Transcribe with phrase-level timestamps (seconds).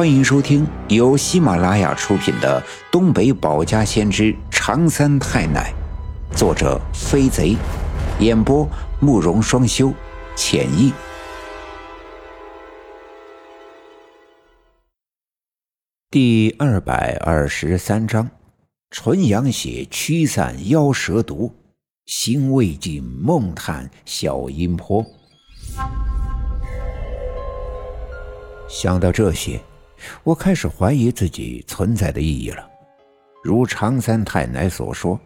[0.00, 2.58] 欢迎收听由喜马拉雅出品的
[2.90, 5.74] 《东北保家先知长三太奶》，
[6.34, 7.54] 作者飞贼，
[8.18, 8.66] 演播
[8.98, 9.92] 慕容双修，
[10.34, 10.90] 浅意。
[16.10, 18.30] 第二百二十三章：
[18.90, 21.54] 纯阳血驱散妖蛇毒，
[22.06, 25.04] 心未尽梦叹小阴坡。
[28.66, 29.60] 想到这些。
[30.22, 32.68] 我开始怀疑自己存在的意义了。
[33.42, 35.18] 如常三太奶所说，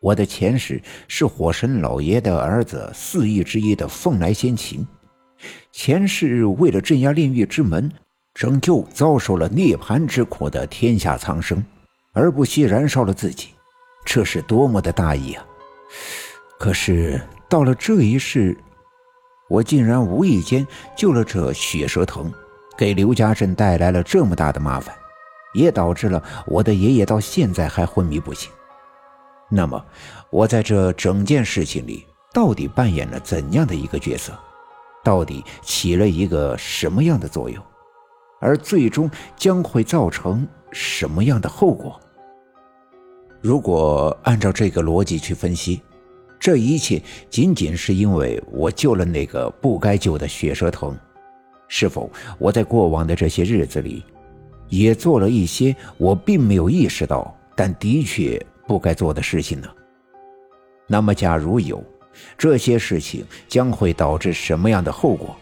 [0.00, 4.86] 我的前世是火神老爷的儿子四翼之一的凤来仙琴，
[5.72, 7.90] 前世为了镇压炼狱之门，
[8.34, 11.62] 拯救遭受了涅槃之苦的天下苍生，
[12.12, 13.48] 而不惜燃烧了自己，
[14.04, 15.44] 这是多么的大义啊！
[16.58, 18.56] 可是到了这一世，
[19.48, 20.66] 我竟然无意间
[20.96, 22.32] 救了这血蛇藤。
[22.78, 24.94] 给刘家镇带来了这么大的麻烦，
[25.52, 28.48] 也导致了我的爷爷到现在还昏迷不醒。
[29.50, 29.84] 那么，
[30.30, 34.32] 我在这整件事情里到底扮演了怎样的一个角色？
[35.02, 37.60] 到底起了一个什么样的作用？
[38.40, 41.98] 而最终将会造成什么样的后果？
[43.40, 45.82] 如果按照这个逻辑去分析，
[46.38, 50.96] 这一切仅仅是因为我救了那个不该救的血蛇藤。
[51.68, 54.02] 是否我在过往的这些日子里，
[54.68, 59.68] 也做了一些我并没有意识到，但的确不该做的事情呢？
[60.86, 61.84] 那么，假如有，
[62.36, 65.36] 这些事情将会导致什么样的后果？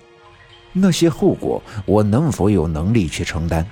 [0.73, 3.65] 那些后果，我能否有能力去承担？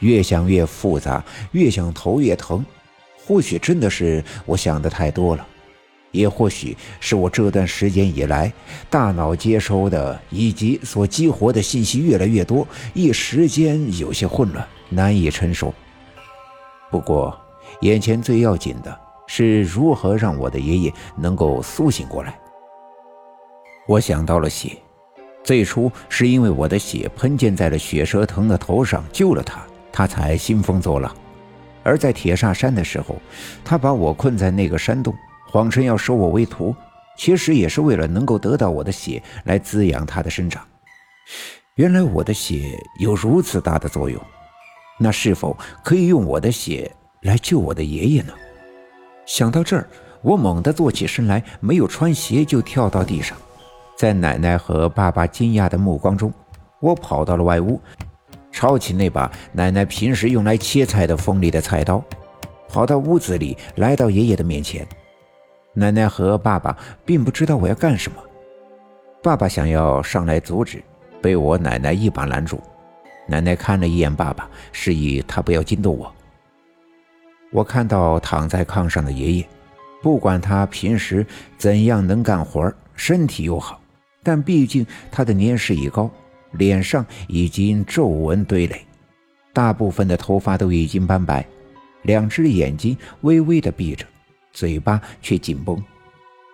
[0.00, 2.64] 越想越复杂，越想头越疼。
[3.24, 5.46] 或许真的是我想的太多了。
[6.14, 8.50] 也或许是我这段时间以来，
[8.88, 15.74] 大脑接收的以及所激活的信息越来越多，一时间有些混乱，难以承受。
[16.90, 17.36] 不过，
[17.80, 22.38] 眼前最要紧的是如何让我的爷爷能够苏醒过来。
[23.88, 24.78] 我想到了血，
[25.42, 31.10] 最初是因为我的血喷溅在了血蛇藤的头上，救了他，他才兴风作浪；
[31.82, 33.16] 而在铁煞山的时候，
[33.64, 35.12] 他把我困在那个山洞。
[35.54, 36.74] 谎称要收我为徒，
[37.16, 40.66] 其实也是为了能够得到我的血来滋养他的生长。
[41.76, 44.20] 原来我的血有如此大的作用，
[44.98, 46.90] 那是否可以用我的血
[47.22, 48.32] 来救我的爷爷呢？
[49.26, 49.88] 想到这儿，
[50.22, 53.38] 我猛地坐起身来，没有穿鞋就跳到地上。
[53.96, 56.34] 在奶奶和爸爸惊讶的目光中，
[56.80, 57.80] 我跑到了外屋，
[58.50, 62.02] 抄起那把奶奶平时用来切菜的锋利的菜刀，
[62.68, 64.84] 跑到屋子里，来到爷爷的面前。
[65.76, 68.18] 奶奶和爸爸并不知道我要干什么，
[69.20, 70.82] 爸爸想要上来阻止，
[71.20, 72.60] 被我奶奶一把拦住。
[73.26, 76.14] 奶奶看了一眼爸爸，示意他不要惊动我。
[77.50, 79.48] 我看到躺在炕上的爷爷，
[80.00, 81.26] 不管他平时
[81.58, 83.80] 怎样能干活，身体又好，
[84.22, 86.08] 但毕竟他的年事已高，
[86.52, 88.86] 脸上已经皱纹堆垒，
[89.52, 91.44] 大部分的头发都已经斑白，
[92.02, 94.06] 两只眼睛微微的闭着。
[94.54, 95.82] 嘴巴却紧绷，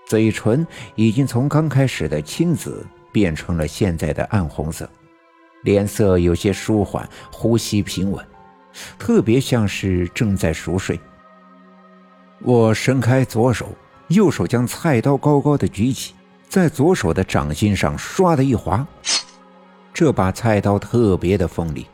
[0.07, 4.89] 嘴唇已经从刚开始的青紫变成了现在的暗红色，
[5.63, 8.27] 脸色有些舒缓，呼吸平稳，
[8.99, 10.99] 特别像是正在熟睡。
[12.41, 13.69] 我伸开左手，
[14.09, 16.15] 右手将菜刀高高的举起，
[16.49, 18.87] 在左手的掌心上唰的一划，
[19.93, 21.87] 这把菜刀特别的锋利，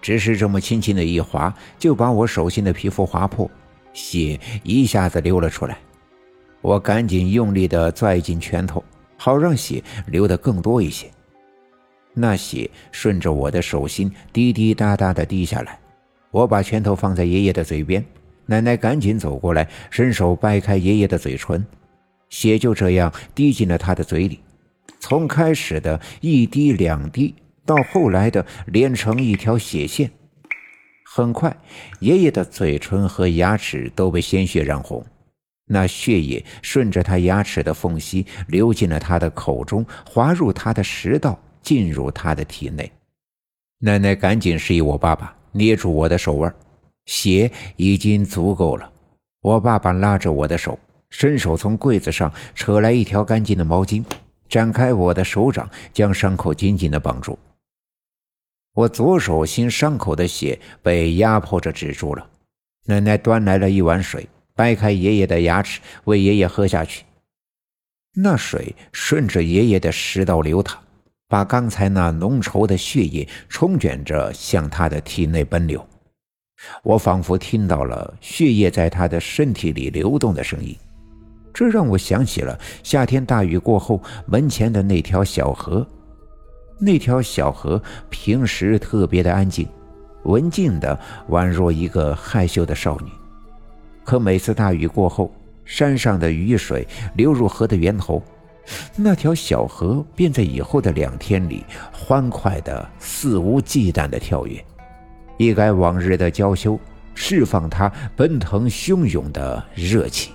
[0.00, 3.50] 只是这么轻轻的一划，就把我手心的皮肤划破。
[3.98, 5.76] 血一下子流了出来，
[6.60, 8.82] 我赶紧用力地拽紧拳头，
[9.16, 11.10] 好让血流得更多一些。
[12.14, 15.78] 那血顺着我的手心滴滴答答地滴下来。
[16.30, 18.04] 我把拳头放在爷爷的嘴边，
[18.46, 21.64] 奶奶赶紧走过来，伸手掰开爷爷的嘴唇，
[22.28, 24.38] 血就这样滴进了他的嘴里。
[25.00, 27.34] 从开始的一滴两滴，
[27.66, 30.08] 到后来的连成一条血线。
[31.10, 31.56] 很快，
[32.00, 35.04] 爷爷的嘴唇和牙齿都被鲜血染红，
[35.64, 42.92] 那血液顺着他牙齿的缝隙流进了他的口中，滑入他的食道，进入他的体内。
[43.78, 46.54] 奶奶赶紧示意我爸爸捏住我的手腕，
[47.06, 48.92] 血已经足够了。
[49.40, 50.78] 我爸爸拉着我的手，
[51.08, 54.04] 伸手从柜子上扯来一条干净的毛巾，
[54.46, 57.36] 展开我的手掌，将伤口紧紧地绑住。
[58.78, 62.24] 我左手心伤口的血被压迫着止住了。
[62.86, 67.04] 奶奶端来了一碗水，掰开爷爷的牙齿，喂爷爷喝下去。
[68.14, 70.78] 那水顺着爷爷的食道流淌，
[71.26, 75.84] 把刚才那浓稠的血液冲卷着向他的体内奔流。
[76.84, 80.76] 我仿佛听到了血液在他的身体里流动的声音，
[81.52, 85.84] 这让我想起了夏天大雨过后门前的那条小河。
[86.78, 89.68] 那条小河平时特别的安静，
[90.22, 90.98] 文静的
[91.30, 93.10] 宛若一个害羞的少女。
[94.04, 95.32] 可每次大雨过后，
[95.64, 98.22] 山上的雨水流入河的源头，
[98.96, 104.64] 那条小河便在以后的两天里欢快的肆无忌惮的跳跃。
[105.36, 106.78] 一改往日的娇羞，
[107.14, 110.30] 释放它奔腾汹涌的热气，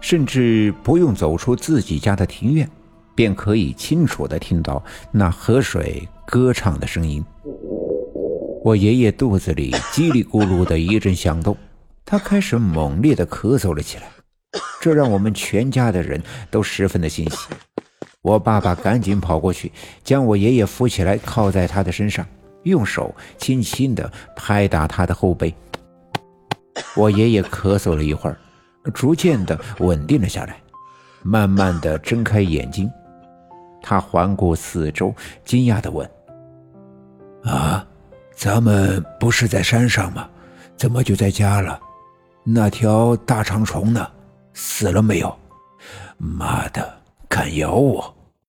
[0.00, 2.68] 甚至不用走出自己家的庭院，
[3.18, 4.80] 便可以清楚地听到
[5.10, 7.24] 那河水歌唱的声音。
[8.62, 11.56] 我爷爷肚子里叽里咕噜的一阵响动，
[12.04, 14.04] 他开始猛烈地咳嗽了起来，
[14.80, 17.48] 这让我们全家的人都十分的欣喜。
[18.22, 19.72] 我爸爸赶紧跑过去，
[20.04, 22.24] 将我爷爷扶起来，靠在他的身上。
[22.62, 25.52] 用手轻轻地拍打他的后背。
[26.94, 28.38] 我爷爷咳嗽了一会儿，
[28.94, 30.60] 逐渐地稳定了下来，
[31.24, 32.88] 慢慢地睁开眼睛。
[33.82, 35.14] 他环顾四周，
[35.44, 36.08] 惊讶地问
[37.44, 37.86] ：“啊，
[38.34, 40.28] 咱们不是在山上吗？
[40.76, 41.80] 怎么就在家了？
[42.44, 44.06] 那条大长虫呢？
[44.52, 45.36] 死了没有？
[46.16, 48.14] 妈的，敢咬我！”